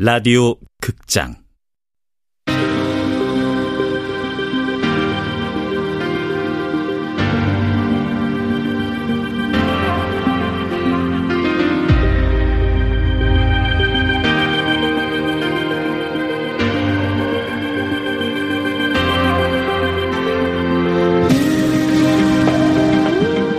라디오 0.00 0.54
극장. 0.80 1.34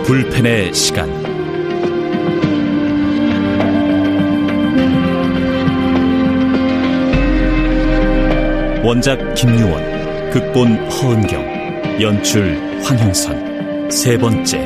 불펜의 0.06 0.72
시간 0.72 1.19
원작 8.82 9.34
김유원, 9.34 10.30
극본 10.30 10.90
허은경, 10.90 12.00
연출 12.00 12.56
황형선, 12.82 13.90
세 13.90 14.16
번째. 14.16 14.58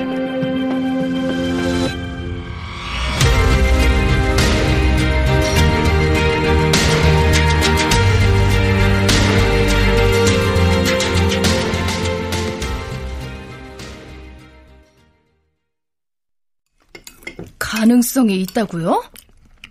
가능성이 17.58 18.42
있다고요? 18.42 19.02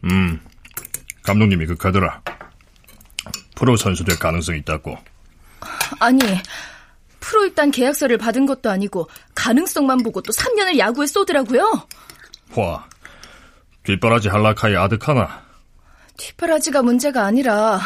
음, 0.03 0.39
감독님이 1.23 1.65
극하더라. 1.65 2.21
프로 3.55 3.75
선수 3.75 4.03
될 4.03 4.17
가능성이 4.17 4.59
있다고. 4.59 4.97
아니, 5.99 6.19
프로 7.19 7.45
입단 7.45 7.71
계약서를 7.71 8.17
받은 8.17 8.45
것도 8.45 8.69
아니고 8.69 9.09
가능성만 9.35 10.03
보고 10.03 10.21
또 10.21 10.31
3년을 10.31 10.77
야구에 10.77 11.07
쏘더라고요. 11.07 11.87
와, 12.55 12.87
뒷바라지 13.83 14.29
할라카이 14.29 14.75
아득하나. 14.75 15.43
뒷바라지가 16.17 16.83
문제가 16.83 17.25
아니라 17.25 17.79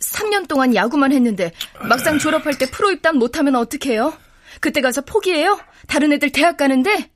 3년 0.00 0.46
동안 0.46 0.74
야구만 0.74 1.12
했는데 1.12 1.52
막상 1.88 2.18
졸업할 2.18 2.58
때 2.58 2.70
프로 2.70 2.90
입단 2.90 3.16
못하면 3.16 3.56
어떡해요? 3.56 4.12
그때 4.60 4.80
가서 4.80 5.02
포기해요? 5.02 5.58
다른 5.86 6.12
애들 6.12 6.32
대학 6.32 6.56
가는데? 6.56 7.10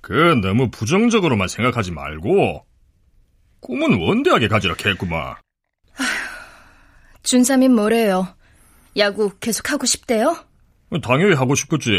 그 0.00 0.12
너무 0.42 0.70
부정적으로만 0.70 1.48
생각하지 1.48 1.92
말고 1.92 2.64
꿈은 3.60 3.98
원대하게 3.98 4.48
가지라 4.48 4.74
했구만. 4.84 5.34
준삼인 7.22 7.74
뭐래요? 7.74 8.28
야구 8.96 9.36
계속 9.38 9.70
하고 9.70 9.86
싶대요? 9.86 10.36
당연히 11.02 11.34
하고 11.34 11.54
싶겠지. 11.54 11.90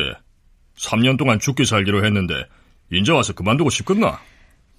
3년 0.77 1.17
동안 1.17 1.39
죽기 1.39 1.65
살기로 1.65 2.05
했는데 2.05 2.33
인제 2.91 3.11
와서 3.11 3.33
그만두고 3.33 3.69
싶겠나? 3.69 4.19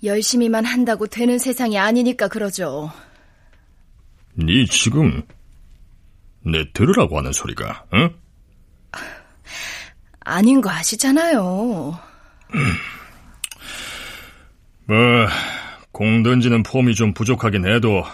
열심히만 0.03 0.64
한다고 0.64 1.06
되는 1.06 1.39
세상이 1.39 1.78
아니니까 1.78 2.28
그러죠. 2.28 2.91
네 4.34 4.65
지금 4.67 5.22
내 6.42 6.72
들으라고 6.72 7.19
하는 7.19 7.33
소리가, 7.33 7.84
응? 7.92 8.15
아닌 10.20 10.61
거 10.61 10.70
아시잖아요. 10.70 11.41
뭐, 14.87 15.26
공 15.93 16.23
던지는 16.23 16.62
폼이 16.62 16.95
좀 16.95 17.12
부족하긴 17.12 17.67
해도 17.67 18.05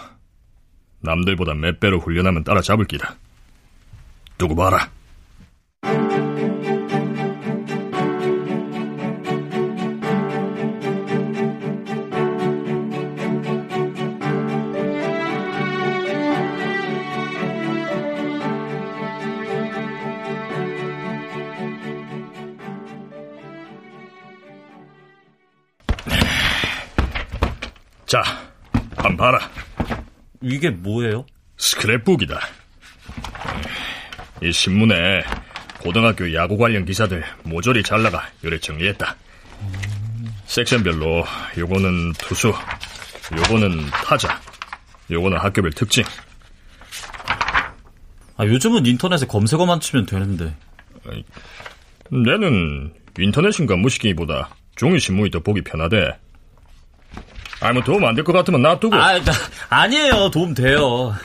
남들보다 1.01 1.53
몇 1.53 1.79
배로 1.79 1.99
훈련하면 1.99 2.43
따라잡을 2.43 2.85
기다. 2.85 3.15
두고 4.37 4.55
봐라. 4.55 4.89
자, 28.07 28.23
한 28.95 29.17
봐라. 29.17 29.51
이게 30.41 30.69
뭐예요? 30.69 31.25
스크랩북이다. 31.57 32.39
이 34.41 34.51
신문에 34.51 35.23
고등학교 35.81 36.33
야구 36.33 36.57
관련 36.57 36.85
기사들 36.85 37.21
모조리 37.43 37.83
잘라가 37.83 38.29
요래 38.45 38.59
정리했다. 38.59 39.13
섹션별로 40.45 41.25
요거는 41.57 42.13
투수, 42.13 42.53
요거는 43.35 43.87
타자, 43.87 44.39
요거는 45.11 45.37
학교별 45.39 45.73
특징. 45.73 46.05
아, 48.37 48.45
요즘은 48.45 48.85
인터넷에 48.85 49.25
검색어만 49.25 49.81
치면 49.81 50.05
되는데. 50.05 50.55
내는 52.09 52.93
인터넷인가 53.19 53.75
무식이보다 53.75 54.55
종이 54.77 54.97
신문이 54.97 55.29
더 55.29 55.39
보기 55.39 55.61
편하대. 55.61 56.17
아니 57.59 57.73
뭐 57.73 57.83
도움 57.83 58.05
안 58.05 58.15
될 58.15 58.23
것 58.23 58.33
같으면 58.33 58.61
놔두고. 58.61 58.95
아, 58.95 59.19
나, 59.23 59.31
아니에요. 59.69 60.29
도움 60.31 60.53
돼요. 60.53 61.15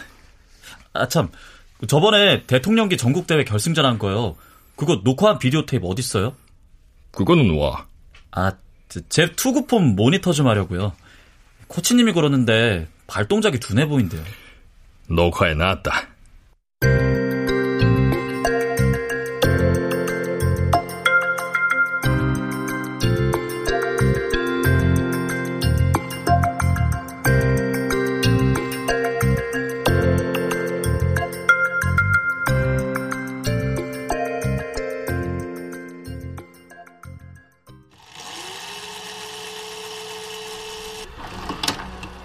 아, 0.94 1.06
참. 1.08 1.28
저번에 1.88 2.42
대통령기 2.46 2.96
전국대회 2.96 3.44
결승전 3.44 3.84
한 3.84 3.98
거요. 3.98 4.36
그거 4.76 5.00
녹화한 5.04 5.38
비디오 5.38 5.66
테이프 5.66 5.86
어딨어요? 5.88 6.34
그거는 7.10 7.56
와. 7.58 7.86
아, 8.30 8.52
제 9.08 9.32
투구폼 9.32 9.96
모니터 9.96 10.32
좀 10.32 10.46
하려고요. 10.48 10.92
코치님이 11.68 12.12
그러는데 12.12 12.86
발동작이 13.06 13.58
둔해 13.60 13.86
보인대요. 13.86 14.22
녹화해 15.08 15.54
놨다. 15.54 16.08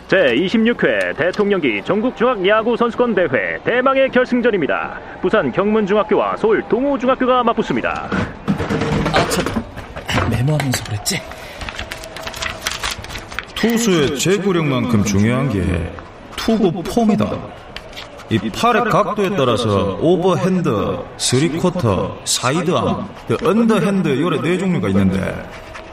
제26회 0.07 1.18
대통령기 1.18 1.81
전국중학야구선수권 1.84 3.13
대회 3.13 3.59
대망의 3.63 4.09
결승전입니다. 4.09 5.00
부산 5.22 5.51
경문중학교와 5.51 6.38
서울 6.38 6.63
동호중학교가 6.69 7.44
맞붙습니다. 7.44 8.09
아, 9.13 9.29
참. 9.29 10.29
메모하면서 10.29 10.84
그랬지? 10.85 11.22
투수의 13.56 14.18
제구력만큼 14.18 15.03
중요한 15.03 15.50
게 15.50 15.91
투구 16.38 16.84
폼이다. 16.84 17.38
이 18.29 18.38
팔의 18.38 18.85
각도에 18.85 19.30
따라서 19.36 19.98
오버핸드, 20.01 21.00
스리쿼터, 21.18 22.19
사이드암, 22.24 23.07
그 23.27 23.38
언더핸드 23.44 24.21
요래 24.21 24.42
네 24.42 24.57
종류가 24.57 24.89
있는데 24.89 25.50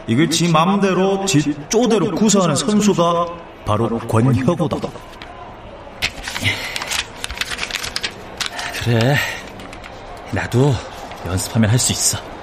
이걸 0.06 0.28
지 0.28 0.50
맘대로 0.52 1.24
지 1.24 1.54
쪼대로 1.68 2.10
구사하는 2.10 2.54
선수가 2.54 3.53
바로 3.64 3.98
권혁우다. 4.00 4.76
그래. 8.82 9.16
나도 10.32 10.74
연습하면 11.26 11.70
할 11.70 11.78
수 11.78 11.92
있어. 11.92 12.33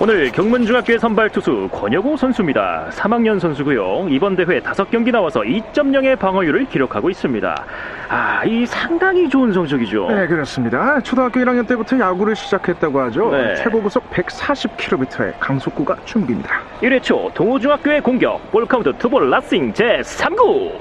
오늘 0.00 0.30
경문중학교의 0.30 1.00
선발 1.00 1.30
투수 1.30 1.68
권혁우 1.72 2.16
선수입니다. 2.16 2.86
3학년 2.90 3.40
선수고요. 3.40 4.06
이번 4.08 4.36
대회 4.36 4.60
5경기 4.60 5.10
나와서 5.10 5.40
2.0의 5.40 6.16
방어율을 6.16 6.66
기록하고 6.66 7.10
있습니다. 7.10 7.64
아, 8.08 8.44
이 8.44 8.64
상당히 8.64 9.28
좋은 9.28 9.52
성적이죠. 9.52 10.06
네, 10.08 10.28
그렇습니다. 10.28 11.00
초등학교 11.00 11.40
1학년 11.40 11.66
때부터 11.66 11.98
야구를 11.98 12.36
시작했다고 12.36 13.00
하죠. 13.00 13.30
네. 13.32 13.56
최고 13.56 13.82
구속 13.82 14.08
140km의 14.12 15.34
강속구가 15.40 15.96
주무기입니다. 16.04 16.60
1회 16.80 17.02
초 17.02 17.28
동호중학교의 17.34 18.00
공격 18.00 18.52
볼카운트 18.52 18.92
투볼 18.98 19.28
nothing 19.30 19.72
제3구 19.72 20.78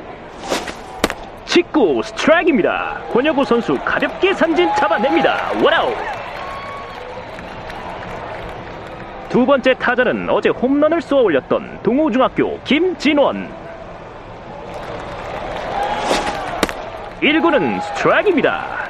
직구 1.46 2.02
스트라이크입니다. 2.04 3.00
권혁우 3.12 3.44
선수 3.46 3.80
가볍게 3.84 4.32
삼진 4.32 4.70
잡아냅니다. 4.76 5.54
원아웃 5.64 6.17
두 9.30 9.46
번째 9.46 9.74
타자는 9.74 10.30
어제 10.30 10.50
홈런을 10.50 11.02
쏘아 11.02 11.22
올렸던 11.22 11.82
동호중학교 11.84 12.60
김진원. 12.64 13.50
1구는 17.22 17.82
스트라이크입니다. 17.82 18.88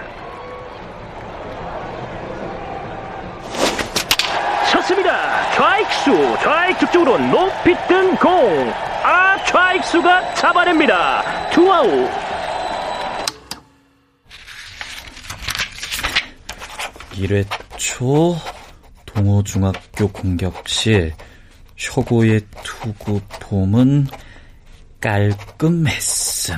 쳤습니다. 4.71 5.51
좌익수, 5.51 6.37
좌익수 6.43 6.91
쪽으로 6.91 7.17
높이 7.17 7.73
뜬 7.87 8.15
공. 8.17 8.71
아, 9.03 9.37
좌익수가 9.45 10.33
잡아냅니다. 10.35 11.23
투아웃. 11.51 12.09
1회 17.13 17.45
초 17.77 18.35
동호중학교 19.17 20.07
공격 20.09 20.67
시 20.69 21.11
효고의 21.95 22.41
투구 22.63 23.19
폼은 23.39 24.07
깔끔했음. 25.01 26.55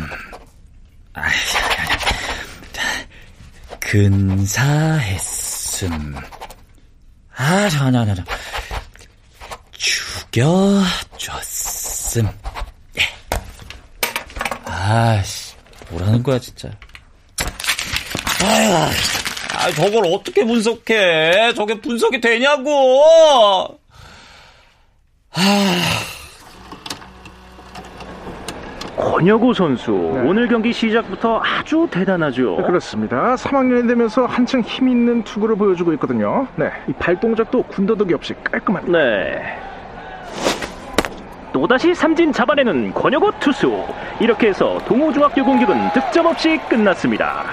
근사했음. 3.80 5.06
아, 7.38 7.70
잠깐만, 7.70 8.08
잠깐만. 8.08 8.38
죽여줬음. 9.72 11.00
예. 13.00 13.08
아씨, 14.66 15.56
뭐라는 15.90 16.22
거야, 16.24 16.38
진짜. 16.40 16.70
아휴, 18.42 19.29
아, 19.60 19.70
저걸 19.72 20.06
어떻게 20.14 20.46
분석해? 20.46 21.54
저게 21.56 21.80
분석이 21.82 22.22
되냐고! 22.22 23.80
권혁우 28.98 29.54
선수 29.54 29.94
오늘 29.94 30.48
경기 30.50 30.74
시작부터 30.74 31.42
아주 31.44 31.88
대단하죠. 31.90 32.58
네, 32.60 32.64
그렇습니다. 32.68 33.36
3학년이 33.36 33.88
되면서 33.88 34.26
한층 34.26 34.60
힘 34.62 34.90
있는 34.90 35.24
투구를 35.24 35.56
보여주고 35.56 35.94
있거든요. 35.94 36.48
네, 36.58 36.70
이 36.88 36.94
발 37.00 37.18
동작도 37.20 37.64
군더더기 37.64 38.14
없이 38.14 38.34
깔끔합니다. 38.44 38.98
네. 38.98 39.58
또다시 41.54 41.96
삼진 41.96 42.32
잡아내는 42.34 42.94
권혁우 42.94 43.32
투수. 43.40 43.84
이렇게 44.20 44.48
해서 44.50 44.78
동호중학교 44.86 45.44
공격은 45.46 45.94
득점 45.94 46.26
없이 46.28 46.60
끝났습니다. 46.70 47.46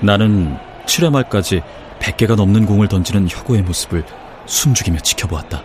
나는 0.00 0.56
7회 0.86 1.10
말까지 1.10 1.62
100개가 1.98 2.36
넘는 2.36 2.66
공을 2.66 2.88
던지는 2.88 3.26
혁오의 3.28 3.62
모습을 3.62 4.04
숨죽이며 4.46 4.98
지켜보았다. 4.98 5.62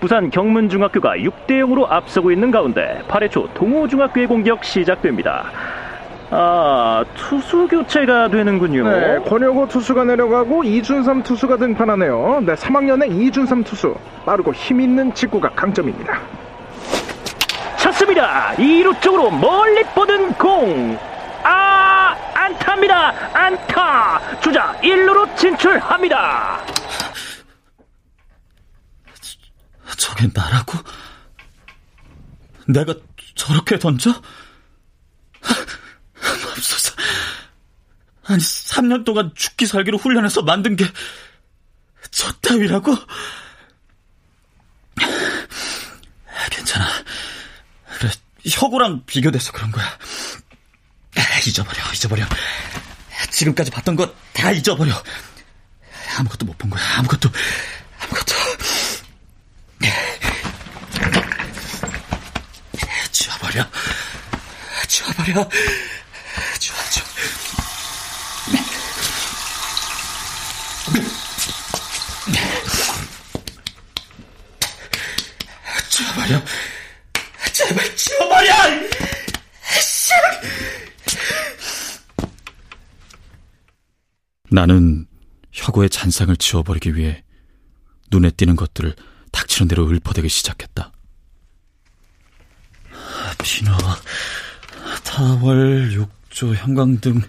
부산 0.00 0.30
경문중학교가 0.30 1.16
6대 1.16 1.50
0으로 1.62 1.90
앞서고 1.90 2.30
있는 2.30 2.50
가운데 2.50 3.00
8회 3.08 3.30
초 3.30 3.48
동호중학교의 3.54 4.26
공격 4.26 4.64
시작됩니다. 4.64 5.50
아, 6.30 7.04
투수 7.14 7.68
교체가 7.68 8.28
되는군요. 8.28 8.88
네, 8.88 9.18
권혁호 9.20 9.68
투수가 9.68 10.04
내려가고 10.04 10.64
이준삼 10.64 11.22
투수가 11.22 11.58
등판하네요. 11.58 12.42
네, 12.44 12.54
3학년의 12.54 13.12
이준삼 13.20 13.62
투수. 13.62 13.94
빠르고 14.26 14.52
힘 14.52 14.80
있는 14.80 15.14
직구가 15.14 15.50
강점입니다. 15.50 16.18
쳤습니다. 17.76 18.52
2루 18.56 19.00
쪽으로 19.00 19.30
멀리 19.30 19.84
뻗은 19.94 20.32
공. 20.32 20.98
아, 22.44 22.46
안타입니다. 22.46 23.38
안타. 23.38 24.40
주자 24.40 24.78
1루로 24.80 25.36
진출합니다. 25.38 26.66
저게 29.96 30.28
나라고? 30.34 30.78
내가 32.68 32.94
저렇게 33.34 33.78
던져? 33.78 34.20
맙소사. 36.20 36.94
아니, 38.24 38.38
3년 38.40 39.04
동안 39.06 39.32
죽기 39.34 39.66
살기로 39.66 39.96
훈련해서 39.96 40.42
만든 40.42 40.76
게, 40.76 40.84
저 42.10 42.30
따위라고? 42.42 42.94
괜찮아. 46.50 46.86
그래, 47.98 48.10
혁우랑 48.46 49.04
비교돼서 49.06 49.52
그런 49.52 49.70
거야. 49.70 49.84
잊어버려, 51.46 51.92
잊어버려. 51.92 52.26
지금까지 53.30 53.70
봤던 53.70 53.96
거 53.96 54.14
다 54.32 54.50
잊어버려. 54.52 55.02
아무것도 56.18 56.46
못 56.46 56.56
본 56.58 56.70
거야, 56.70 56.82
아무것도, 56.98 57.30
아무것도. 58.00 58.34
지워버려. 63.12 63.66
지워버려. 64.88 65.48
지워, 66.58 66.78
지워. 66.90 67.06
지워버려. 75.88 76.42
제발 77.52 77.96
지워버려! 77.96 78.54
나는 84.54 85.06
혁오의 85.50 85.90
잔상을 85.90 86.36
지워버리기 86.36 86.94
위해 86.94 87.24
눈에 88.12 88.30
띄는 88.30 88.54
것들을 88.54 88.94
닥치는 89.32 89.66
대로 89.66 89.90
읊어대기 89.90 90.28
시작했다. 90.28 90.92
피너, 93.42 93.76
타월, 95.02 95.92
욕조, 95.92 96.54
형광등, 96.54 97.20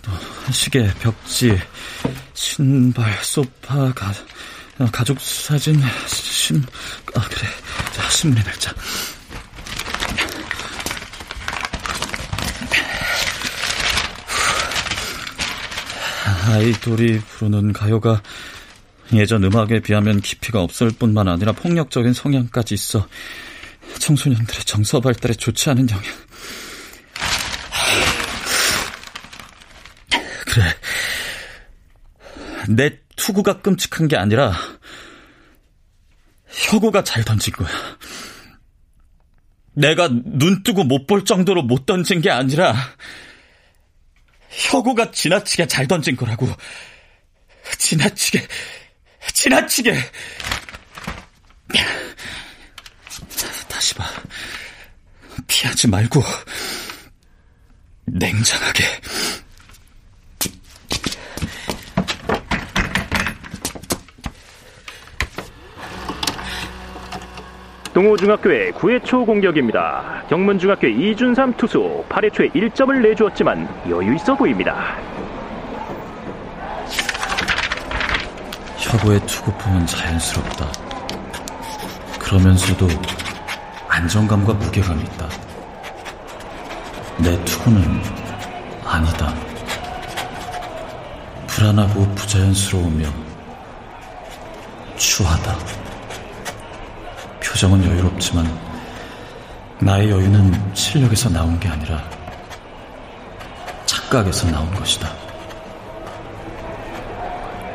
또 0.00 0.12
시계, 0.50 0.90
벽지, 0.94 1.58
신발, 2.32 3.22
소파, 3.22 3.92
가, 3.92 4.10
가족 4.90 5.20
사진, 5.20 5.78
신, 6.06 6.62
아 7.14 7.20
그래, 7.20 7.48
자, 7.92 8.08
신문의 8.08 8.42
날짜. 8.44 8.74
아이돌이 16.40 17.20
부르는 17.20 17.72
가요가 17.72 18.22
예전 19.12 19.44
음악에 19.44 19.80
비하면 19.80 20.20
깊이가 20.20 20.62
없을 20.62 20.90
뿐만 20.90 21.28
아니라 21.28 21.52
폭력적인 21.52 22.12
성향까지 22.12 22.74
있어 22.74 23.06
청소년들의 23.98 24.64
정서 24.64 25.00
발달에 25.00 25.34
좋지 25.34 25.70
않은 25.70 25.88
영향. 25.90 26.04
그래. 30.46 30.64
내 32.68 32.98
투구가 33.16 33.60
끔찍한 33.62 34.08
게 34.08 34.16
아니라 34.16 34.52
혁우가 36.46 37.04
잘 37.04 37.24
던진 37.24 37.52
거야. 37.54 37.68
내가 39.72 40.08
눈 40.08 40.62
뜨고 40.62 40.84
못 40.84 41.06
볼 41.06 41.24
정도로 41.24 41.62
못 41.62 41.86
던진 41.86 42.20
게 42.20 42.30
아니라 42.30 42.74
혁우가 44.50 45.10
지나치게 45.12 45.66
잘 45.66 45.86
던진 45.86 46.16
거라고. 46.16 46.48
지나치게, 47.78 48.46
지나치게. 49.32 49.94
다시 53.68 53.94
봐. 53.94 54.04
피하지 55.46 55.88
말고, 55.88 56.22
냉정하게. 58.06 58.84
동호중학교의 68.00 68.72
9회 68.72 69.04
초 69.04 69.26
공격입니다. 69.26 70.22
경문중학교 70.30 70.86
이준삼 70.86 71.52
투수 71.58 72.02
8회 72.08 72.32
초에 72.32 72.48
1점을 72.48 72.98
내주었지만 72.98 73.68
여유 73.90 74.14
있어 74.14 74.34
보입니다. 74.34 74.96
혁오의 78.78 79.20
투구폼은 79.26 79.84
자연스럽다. 79.84 80.66
그러면서도 82.18 82.88
안정감과 83.88 84.54
무게감이 84.54 85.02
있다. 85.02 85.28
내 87.18 87.44
투구는 87.44 87.82
아니다. 88.86 89.34
불안하고 91.48 92.08
부자연스러우며 92.14 93.06
추하다. 94.96 95.79
표정은 97.60 97.84
여유롭지만 97.84 98.58
나의 99.80 100.10
여유는 100.10 100.74
실력에서 100.74 101.28
나온 101.28 101.60
게 101.60 101.68
아니라 101.68 102.02
착각에서 103.84 104.50
나온 104.50 104.70
것이다. 104.70 105.12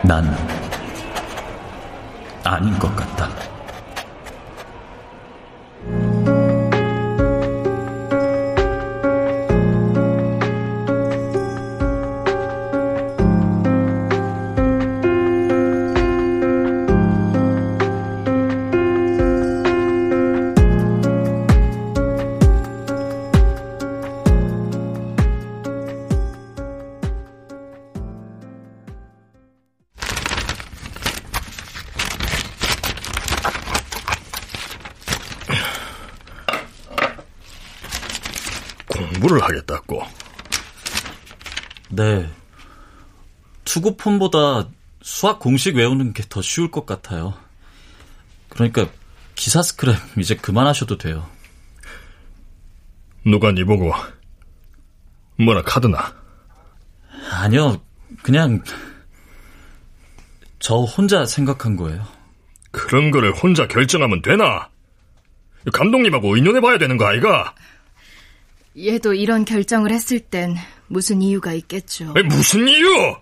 난 0.01 0.35
아닌 2.43 2.79
것 2.79 2.95
같다. 2.95 3.29
공부를 39.25 39.43
하겠다고. 39.43 40.03
네. 41.89 42.29
투구폰보다 43.65 44.69
수학 45.01 45.39
공식 45.39 45.75
외우는 45.75 46.13
게 46.13 46.23
더 46.29 46.41
쉬울 46.41 46.71
것 46.71 46.85
같아요. 46.85 47.33
그러니까 48.49 48.87
기사 49.35 49.61
스크랩 49.61 49.95
이제 50.19 50.35
그만하셔도 50.35 50.97
돼요. 50.97 51.27
누가 53.25 53.51
니 53.51 53.63
보고 53.63 53.91
뭐라 55.37 55.63
카드나? 55.63 56.13
아니요. 57.31 57.81
그냥 58.21 58.63
저 60.59 60.75
혼자 60.77 61.25
생각한 61.25 61.75
거예요. 61.75 62.05
그런 62.71 63.09
거를 63.11 63.33
혼자 63.33 63.67
결정하면 63.67 64.21
되나? 64.21 64.69
감독님하고 65.73 66.35
의논해봐야 66.35 66.77
되는 66.77 66.97
거 66.97 67.05
아이가? 67.07 67.55
얘도 68.77 69.13
이런 69.13 69.45
결정을 69.45 69.91
했을 69.91 70.19
땐 70.19 70.55
무슨 70.87 71.21
이유가 71.21 71.53
있겠죠. 71.53 72.13
아니, 72.15 72.23
무슨 72.27 72.67
이유? 72.67 73.15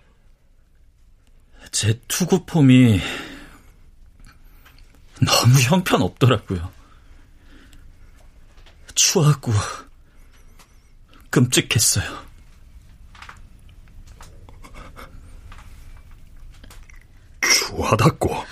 제 1.71 1.99
투구 2.07 2.45
폼이 2.45 2.99
너무 5.21 5.59
형편없더라고요. 5.61 6.71
추하고 8.95 9.51
끔찍했어요. 11.29 12.23
추하다고. 17.41 18.45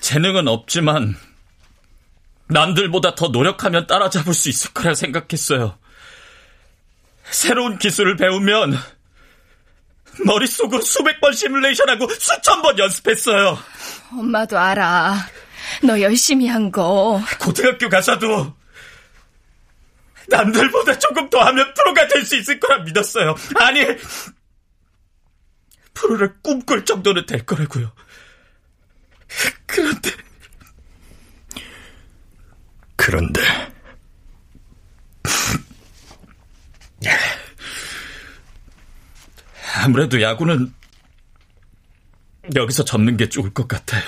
재능은 0.00 0.48
없지만 0.48 1.16
남들보다 2.48 3.14
더 3.14 3.28
노력하면 3.28 3.86
따라잡을 3.86 4.34
수 4.34 4.48
있을 4.48 4.72
거라 4.72 4.94
생각했어요. 4.94 5.78
새로운 7.30 7.78
기술을 7.78 8.16
배우면 8.16 8.78
머릿속으로 10.26 10.80
수백 10.82 11.20
번 11.20 11.32
시뮬레이션하고 11.32 12.08
수천 12.08 12.62
번 12.62 12.78
연습했어요. 12.78 13.58
엄마도 14.12 14.58
알아. 14.58 15.16
너 15.82 16.00
열심히 16.00 16.46
한 16.46 16.70
거. 16.70 17.20
고등학교 17.40 17.88
가서도 17.88 18.54
남들보다 20.28 20.98
조금 20.98 21.28
더 21.30 21.40
하면 21.40 21.72
프로가 21.74 22.06
될 22.08 22.24
수 22.24 22.36
있을 22.36 22.60
거라 22.60 22.78
믿었어요. 22.84 23.34
아니, 23.56 23.84
프로를 25.94 26.34
꿈꿀 26.42 26.84
정도는 26.84 27.26
될 27.26 27.44
거라고요. 27.44 27.92
그런데 29.66 30.10
그런데 33.04 33.42
아무래도 39.76 40.22
야구는 40.22 40.72
여기서 42.54 42.86
접는 42.86 43.18
게 43.18 43.28
좋을 43.28 43.52
것 43.52 43.68
같아요. 43.68 44.02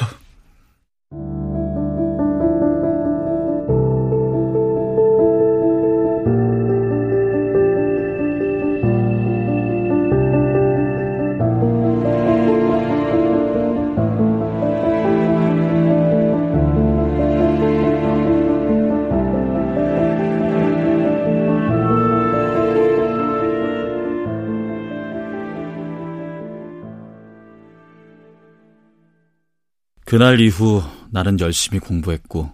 그날 30.17 30.41
이후 30.41 30.83
나는 31.11 31.39
열심히 31.41 31.79
공부했고 31.79 32.51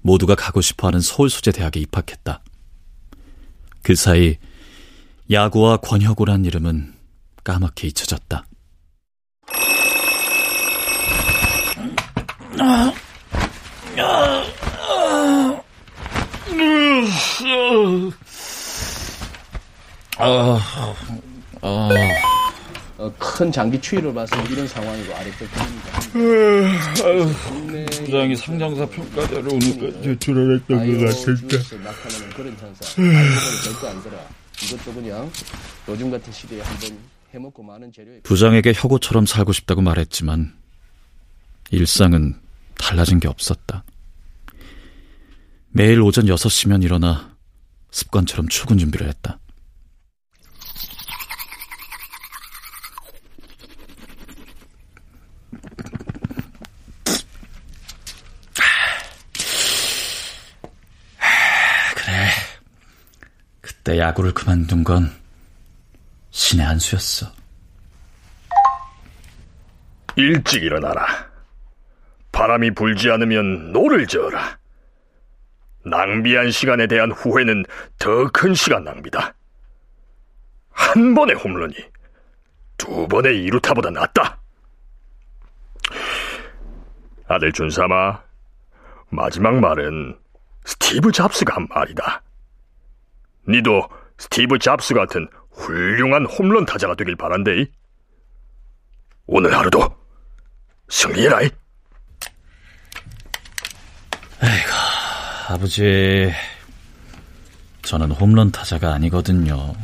모두가 0.00 0.34
가고 0.34 0.62
싶어하는 0.62 1.02
서울소재대학에 1.02 1.78
입학했다. 1.80 2.40
그 3.82 3.94
사이 3.94 4.38
야구와 5.30 5.76
권혁우란 5.76 6.46
이름은 6.46 6.94
까맣게 7.44 7.88
잊혀졌다. 7.88 8.46
아, 20.16 20.62
아. 21.60 22.33
어, 23.04 23.12
큰 23.18 23.52
장기 23.52 23.78
추이를 23.78 24.14
봐서 24.14 24.34
이런 24.44 24.66
상황이고 24.66 25.14
아래쪽 25.14 25.46
팀입니다. 25.52 26.00
부장이 28.04 28.34
상장사 28.34 28.86
평가대로 28.86 29.52
오늘까지 29.52 30.16
출연했던 30.18 30.98
것 30.98 31.04
같은데. 31.06 31.58
나타나는 31.84 32.30
그런 32.30 32.56
현상. 32.56 32.88
절대 33.62 33.88
안 33.88 34.02
들어. 34.02 34.16
이것도 34.62 34.94
그냥 34.94 35.30
요즘 35.88 36.10
같은 36.10 36.32
시대에 36.32 36.62
한번 36.62 36.98
해먹고 37.34 37.62
많은 37.62 37.92
재료에 37.92 38.20
부장에게 38.22 38.72
혁오처럼 38.74 39.26
살고 39.26 39.52
싶다고 39.52 39.82
말했지만 39.82 40.54
일상은 41.72 42.40
달라진 42.78 43.20
게 43.20 43.28
없었다. 43.28 43.84
매일 45.72 46.00
오전 46.00 46.24
6시면 46.24 46.82
일어나 46.82 47.36
습관처럼 47.90 48.48
출근 48.48 48.78
준비를 48.78 49.08
했다. 49.08 49.38
그래. 61.96 62.28
그때 63.94 63.98
야구를 64.00 64.34
그만둔 64.34 64.82
건 64.82 65.08
신의 66.30 66.66
한 66.66 66.78
수였어. 66.80 67.30
일찍 70.16 70.64
일어나라. 70.64 71.06
바람이 72.32 72.72
불지 72.72 73.08
않으면 73.10 73.72
노를 73.72 74.08
저어라. 74.08 74.58
낭비한 75.84 76.50
시간에 76.50 76.88
대한 76.88 77.12
후회는 77.12 77.64
더 78.00 78.28
큰 78.32 78.52
시간 78.54 78.82
낭비다. 78.82 79.32
한 80.70 81.14
번의 81.14 81.36
홈런이 81.36 81.74
두 82.76 83.06
번의 83.06 83.44
이루타보다 83.44 83.90
낫다. 83.90 84.40
아들 87.28 87.52
준삼아, 87.52 88.22
마지막 89.10 89.54
말은 89.60 90.18
스티브 90.64 91.12
잡스가 91.12 91.54
한 91.54 91.68
말이다. 91.70 92.23
니도 93.48 93.88
스티브 94.18 94.58
잡스 94.58 94.94
같은 94.94 95.28
훌륭한 95.50 96.26
홈런 96.26 96.64
타자가 96.64 96.94
되길 96.94 97.16
바란대. 97.16 97.66
오늘 99.26 99.56
하루도 99.56 99.88
승리해라이. 100.88 101.50
아버지, 105.48 106.32
저는 107.82 108.10
홈런 108.12 108.50
타자가 108.50 108.94
아니거든요. 108.94 109.74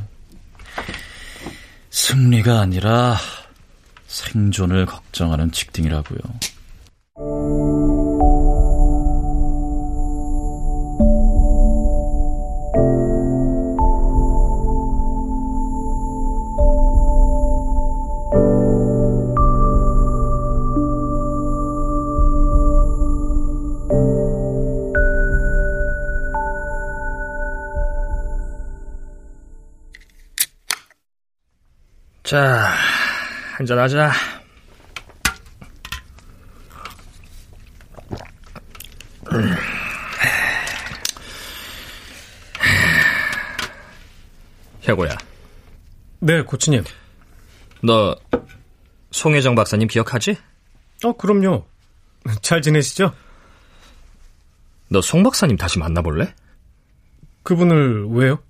승리가 1.90 2.61
아니라 2.61 3.17
생존을 4.07 4.87
걱정하는 4.87 5.52
직딩이라고요. 5.52 6.19
자, 32.31 32.77
한잔하자. 33.57 34.13
혁오야. 44.83 45.17
네, 46.21 46.43
고치님. 46.43 46.85
너 47.83 48.17
송혜정 49.11 49.55
박사님 49.55 49.89
기억하지? 49.89 50.37
어, 51.05 51.13
그럼요. 51.17 51.67
잘 52.43 52.61
지내시죠? 52.63 53.15
너 54.89 55.01
송 55.01 55.23
박사님 55.23 55.57
다시 55.57 55.79
만나볼래? 55.79 56.35
그분을 57.45 58.07
왜요? 58.11 58.43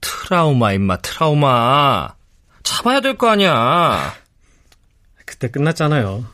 트라우마 0.00 0.72
임마 0.72 0.98
트라우마 0.98 2.14
잡아야 2.68 3.00
될 3.00 3.16
거 3.16 3.28
아니야 3.30 4.14
그때 5.24 5.50
끝났잖아요. 5.50 6.26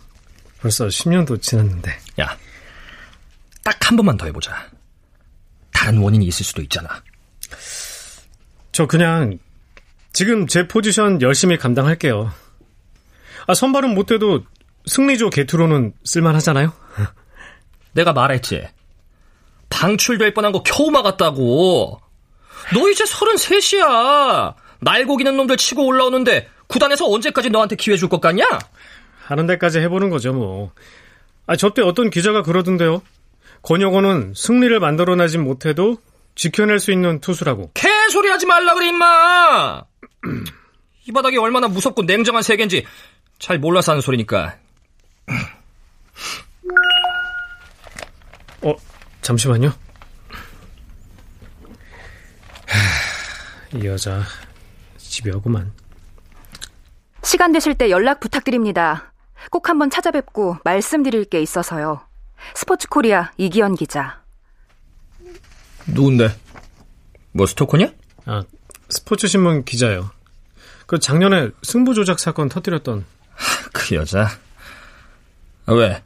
벌써 0.61 0.87
10년도 0.87 1.41
지났는데. 1.43 1.97
야 2.21 2.37
딱 3.65 3.79
한 3.89 3.97
번만 3.97 4.17
더 4.17 4.27
해보자 4.27 4.69
다른 5.73 5.99
원인이 5.99 6.25
있을 6.27 6.45
수도 6.45 6.61
있잖아 6.63 7.03
저 8.73 8.87
그냥 8.87 9.39
지금 10.13 10.47
제 10.47 10.67
포지션 10.69 11.21
열심히 11.23 11.57
감당할게요. 11.59 12.33
아, 13.47 13.55
선발은 13.55 13.95
못해도 13.95 14.45
승리조 14.87 15.31
개투로는 15.31 15.93
쓸만하잖아요? 16.05 16.73
내가 17.93 18.13
말했지 18.13 18.67
방출될 19.71 20.35
뻔한 20.35 20.53
거 20.53 20.63
겨우 20.63 20.91
막았다고 20.91 22.01
너 22.75 22.91
이제 22.91 23.05
33이야 23.05 24.55
날고기는 24.81 25.37
놈들 25.37 25.57
치고 25.57 25.87
올라오는데 25.87 26.49
구단에서 26.67 27.07
언제까지 27.11 27.51
너한테 27.51 27.77
기회 27.77 27.97
줄 27.97 28.09
것 28.09 28.21
같냐? 28.21 28.45
하는 29.27 29.47
데까지 29.47 29.79
해보는 29.81 30.11
거죠, 30.11 30.33
뭐. 30.33 30.73
아, 31.47 31.57
저때 31.57 31.83
어떤 31.83 32.11
기자가 32.11 32.43
그러던데요. 32.43 33.03
권혁원은 33.63 34.35
승리를 34.37 34.79
만들어내진 34.81 35.43
못해도 35.43 35.99
지켜낼 36.35 36.79
수 36.79 36.91
있는 36.93 37.21
투수라고. 37.21 37.71
개소리 37.75 38.29
하지 38.29 38.45
말라 38.47 38.75
그래 38.75 38.89
임마 38.89 39.83
이 41.07 41.13
바닥이 41.13 41.39
얼마나 41.39 41.69
무섭고 41.69 42.03
냉정한 42.03 42.43
세계인지 42.43 42.85
잘 43.39 43.59
몰라서 43.59 43.93
하는 43.93 44.01
소리니까 44.03 44.57
어, 48.63 48.75
잠시만요. 49.23 49.69
하, 52.67 53.79
이 53.79 53.87
여자 53.87 54.23
집에 55.15 55.31
오구만. 55.31 55.73
시간 57.23 57.53
되실 57.53 57.77
때 57.77 57.89
연락 57.89 58.19
부탁드립니다. 58.19 59.13
꼭 59.49 59.69
한번 59.69 59.89
찾아뵙고 59.89 60.57
말씀드릴 60.65 61.25
게 61.27 61.41
있어서요. 61.41 62.01
스포츠 62.57 62.89
코리아 62.89 63.31
이기현 63.37 63.77
기자. 63.77 64.25
누군데? 65.87 66.35
뭐 67.31 67.47
스토커냐? 67.47 67.93
아, 68.27 68.43
스포츠 68.89 69.29
신문 69.29 69.65
기자요. 69.65 70.11
그 70.87 70.99
작년에 70.99 71.51
승부 71.63 71.95
조작 71.95 72.19
사건 72.19 72.49
터뜨렸던 72.49 73.05
그 73.73 73.95
여자 73.95 74.29
아, 75.67 75.73
왜? 75.73 76.03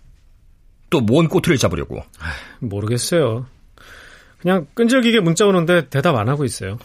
또 0.90 1.01
뭔 1.01 1.29
꼬투리를 1.29 1.57
잡으려고 1.59 2.03
모르겠어요. 2.61 3.47
그냥 4.40 4.66
끈질기게 4.75 5.21
문자 5.21 5.47
오는데 5.47 5.88
대답 5.88 6.14
안 6.16 6.29
하고 6.29 6.44
있어요. 6.44 6.79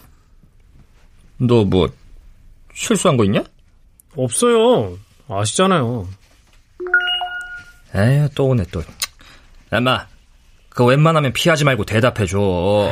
너 1.38 1.64
뭐 1.66 1.92
실수한 2.74 3.16
거 3.16 3.24
있냐? 3.24 3.42
없어요. 4.16 4.98
아시잖아요. 5.28 6.08
에휴 7.94 8.28
또 8.34 8.48
오네 8.48 8.64
또 8.72 8.82
엄마 9.72 10.06
그거 10.68 10.84
웬만하면 10.86 11.32
피하지 11.32 11.64
말고 11.64 11.84
대답해줘 11.84 12.90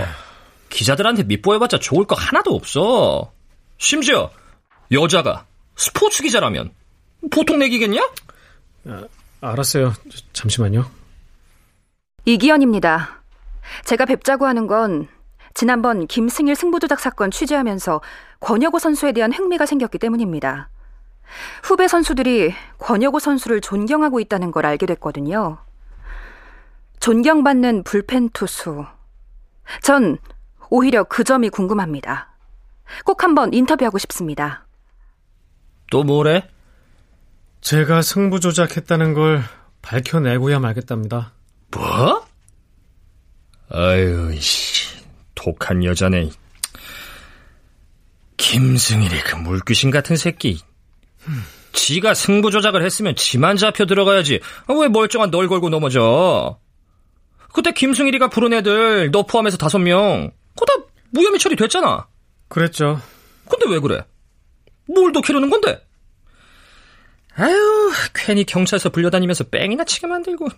기자들한테 0.71 1.25
밑보여봤자 1.25 1.79
좋을 1.81 2.07
거 2.07 2.15
하나도 2.15 2.55
없어 2.55 3.33
심지어 3.79 4.31
여자가 4.93 5.45
스포츠 5.77 6.23
기자라면 6.23 6.73
보통 7.33 7.59
내기겠냐? 7.59 8.09
알았어요. 9.41 9.93
저- 10.09 10.19
잠시만요. 10.33 10.89
이기현입니다. 12.25 13.23
제가 13.85 14.05
뵙자고 14.05 14.47
하는 14.47 14.67
건 14.69 15.09
지난번 15.55 16.07
김승일 16.07 16.57
승부조작 16.57 17.01
사건 17.01 17.31
취재하면서 17.31 18.01
권혁우 18.41 18.79
선수에 18.79 19.13
대한 19.13 19.33
흥미가 19.33 19.67
생겼기 19.67 19.99
때문입니다. 19.99 20.69
후배 21.63 21.89
선수들이 21.89 22.55
권혁우 22.79 23.21
선수를 23.21 23.61
존경하고 23.61 24.21
있다는 24.21 24.51
걸 24.51 24.67
알게 24.67 24.87
됐거든요. 24.87 25.59
존경받는 27.01 27.83
불펜 27.85 28.29
투수. 28.31 28.85
전 29.83 30.19
오히려 30.71 31.05
그 31.05 31.25
점이 31.25 31.51
궁금합니다. 31.51 32.33
꼭 33.05 33.23
한번 33.25 33.53
인터뷰하고 33.53 33.99
싶습니다. 33.99 34.67
또 35.91 36.03
뭐래? 36.05 36.49
제가 37.61 38.03
승부 38.03 38.41
조작했다는 38.41 39.15
걸 39.15 39.43
밝혀내고야 39.83 40.59
말겠답니다. 40.59 41.33
뭐? 41.71 42.25
아유, 43.71 44.35
씨, 44.41 44.72
독한 45.43 45.83
여자네. 45.83 46.31
김승일이 48.37 49.21
그 49.25 49.35
물귀신 49.35 49.91
같은 49.91 50.15
새끼. 50.15 50.61
지가 51.73 52.15
승부 52.15 52.53
조작을 52.53 52.85
했으면 52.85 53.17
지만 53.17 53.57
잡혀 53.57 53.85
들어가야지. 53.85 54.41
아, 54.69 54.73
왜 54.75 54.89
멀쩡한 54.89 55.33
널 55.33 55.49
걸고 55.49 55.69
넘어져? 55.69 56.61
그때 57.53 57.73
김승일이가 57.73 58.29
부른 58.29 58.53
애들 58.53 59.11
너 59.11 59.27
포함해서 59.27 59.57
다섯 59.57 59.79
명. 59.79 60.31
그거 60.55 60.65
다 60.65 60.87
무혐의 61.11 61.41
처리됐잖아. 61.41 62.07
그랬죠. 62.49 63.01
근데 63.51 63.69
왜 63.69 63.81
그래? 63.81 64.05
뭘더 64.87 65.23
키우는 65.23 65.51
건데? 65.51 65.85
아유, 67.35 67.93
괜히 68.15 68.45
경찰서 68.45 68.91
불려다니면서 68.91 69.45
뺑이나 69.45 69.85
치게 69.85 70.07
만들고. 70.07 70.49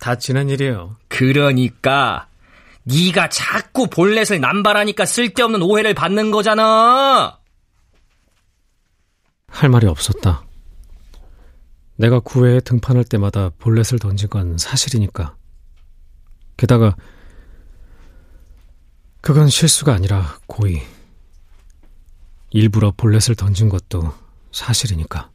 다 0.00 0.16
지난 0.16 0.50
일이에요. 0.50 0.96
그러니까 1.08 2.28
네가 2.86 3.28
자꾸 3.28 3.88
볼넷을 3.88 4.40
남발하니까 4.40 5.04
쓸데없는 5.06 5.60
오해를 5.62 5.92
받는 5.92 6.30
거잖아. 6.30 7.40
할 9.48 9.70
말이 9.70 9.86
없었다. 9.86 10.44
내가 11.96 12.20
구회에 12.20 12.60
등판할 12.60 13.04
때마다 13.04 13.50
볼넷을 13.58 13.98
던진 13.98 14.28
건 14.28 14.56
사실이니까. 14.56 15.34
게다가 16.56 16.94
그건 19.20 19.48
실수가 19.48 19.92
아니라 19.92 20.38
고의. 20.46 20.80
일부러 22.50 22.92
볼넷을 22.96 23.34
던진 23.34 23.68
것도 23.68 24.14
사실이니까. 24.52 25.30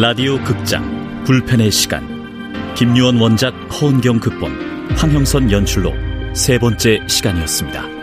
라디오 0.00 0.42
극장 0.44 1.24
불펜의 1.24 1.70
시간 1.70 2.02
김유원 2.74 3.20
원작 3.20 3.50
허은경 3.70 4.18
극본 4.20 4.96
황형선 4.96 5.52
연출로 5.52 5.92
세 6.32 6.58
번째 6.58 7.00
시간이었습니다. 7.06 7.99